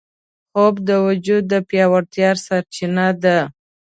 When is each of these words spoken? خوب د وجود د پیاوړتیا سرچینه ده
خوب 0.51 0.75
د 0.87 0.89
وجود 1.07 1.43
د 1.47 1.53
پیاوړتیا 1.69 2.29
سرچینه 2.45 3.07
ده 3.23 3.37